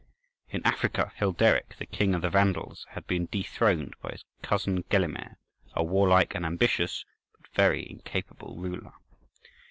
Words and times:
In 0.49 0.65
Africa, 0.65 1.11
Hilderic, 1.17 1.77
the 1.77 1.85
king 1.85 2.15
of 2.15 2.23
the 2.23 2.31
Vandals, 2.31 2.87
had 2.93 3.05
been 3.05 3.27
dethroned 3.31 3.93
by 4.01 4.09
his 4.13 4.25
cousin 4.41 4.81
Gelimer, 4.89 5.35
a 5.75 5.83
warlike 5.83 6.33
and 6.33 6.43
ambitious, 6.43 7.05
but 7.39 7.53
very 7.53 7.87
incapable, 7.87 8.55
ruler. 8.57 8.93